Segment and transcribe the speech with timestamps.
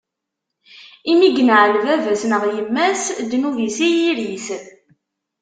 [1.11, 4.47] Imi i yenɛel baba-s neɣ yemma-s, ddnub-is i yiri-s.